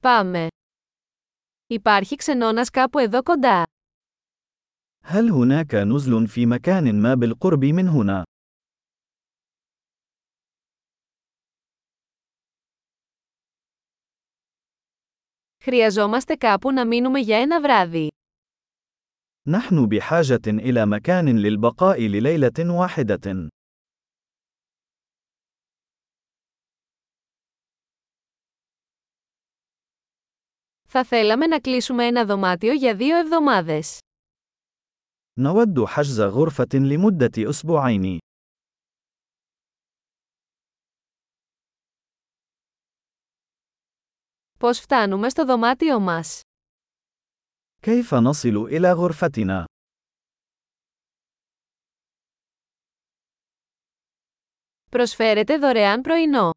[0.00, 0.46] Πάμε.
[1.66, 3.62] Υπάρχει ξενώνας κάπου εδώ κοντά.
[5.04, 8.22] هل هناك نزل في مكان ما بالقرب من هنا؟
[15.64, 18.08] Χρειαζόμαστε κάπου να μείνουμε για ένα βράδυ.
[19.46, 23.48] نحن بحاجة إلى مكان للبقاء لليلة واحدة.
[30.87, 33.99] Θα θέλαμε να κλείσουμε ένα δωμάτιο για δύο εβδομάδες.
[35.39, 38.17] نود حجز غرفة لمدة أسبوعين.
[44.59, 46.41] Πώς φτάνουμε στο δωμάτιο μας?
[47.79, 49.65] كيف نصل إلى غرفتنا؟
[54.91, 56.51] Προσφέρετε δωρεάν πρωινό.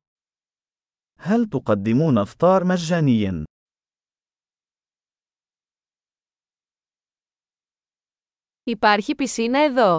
[1.18, 3.44] هل تقدمون إفطار مجاني؟
[8.64, 9.98] Υπάρχει πισίνα εδώ.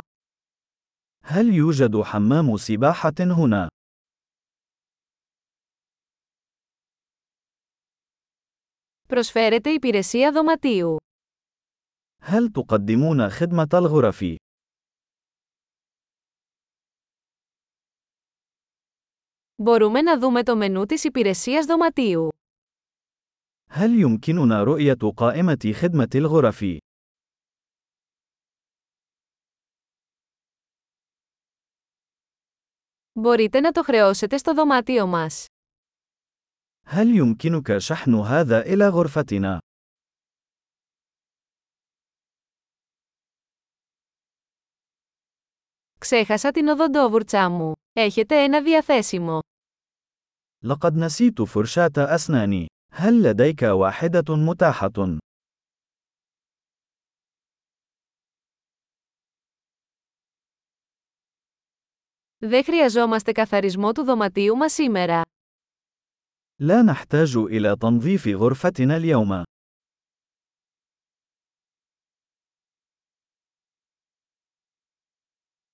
[1.23, 3.68] هل يوجد حمام سباحة هنا؟
[9.08, 10.98] Προσφέρετε υπηρεσία δωματίου.
[12.22, 14.23] هل تقدمون خدمة الغرف؟
[19.64, 22.30] Μπορούμε να δούμε το μενού της υπηρεσίας δωματίου.
[23.70, 26.64] هل يمكننا رؤية قائمة خدمة الغرف؟
[33.14, 35.46] Μπορείτε να το χρεώσετε στο δωμάτιο μας.
[36.86, 39.60] هل يمكنك شحن هذا إلى غرفتنا؟
[46.00, 47.73] Ξέχασα την οδοντόβουρτσά μου.
[47.94, 49.40] Έχετε ένα διαθέσιμο.
[50.64, 52.66] لقد نسيت فرشاة أسناني.
[52.92, 55.18] هل لديك واحدة متاحة؟
[62.42, 65.22] Δεν χρειαζόμαστε καθαρισμό του δωματίου μας σήμερα.
[66.60, 69.44] لا نحتاج إلى تنظيف غرفتنا اليوم.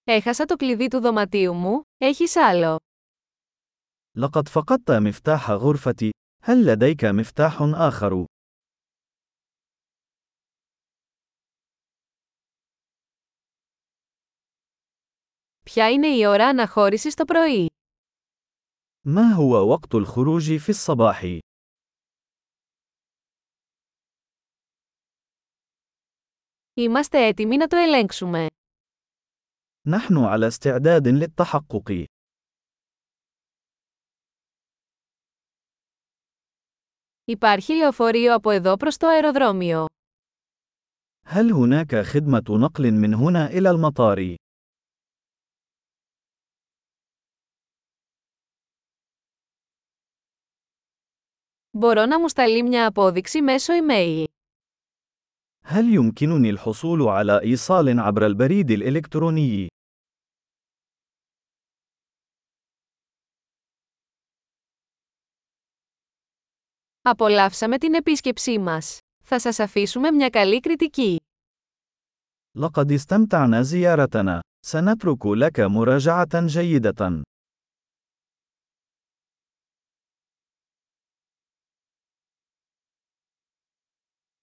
[0.03, 2.79] Έχασα το κλειδί του δωματίου μου, έχεις άλλο.
[4.17, 6.09] لقد فقدت مفتاح غرفتي.
[6.43, 8.25] هل لديك مفتاح آخر؟
[15.77, 17.69] Ποια είναι η ώρα αναχώρησης το πρωί.
[19.07, 21.23] ما هو وقت الخروج في الصباح؟
[26.73, 28.47] Είμαστε έτοιμοι να το ελέγξουμε.
[29.87, 32.05] نحن على استعداد للتحقق.
[37.25, 39.85] Υπάρχει λεωφορείο από εδώ προς το αεροδρόμιο.
[41.25, 44.35] هل هناك خدمة نقل من هنا إلى المطار؟
[51.77, 54.23] Μπορώ να μου σταλεί μια απόδειξη μέσω email.
[55.65, 59.67] هل يمكنني الحصول على إيصال عبر البريد الإلكتروني؟
[67.01, 68.97] Απολαύσαμε την επίσκεψή μας.
[69.23, 71.19] Θα σας αφήσουμε μια καλή κριτική.
[72.57, 74.39] لقد استمتعنا زيارتنا.
[74.65, 77.23] سنترك لك مراجعة جيدة.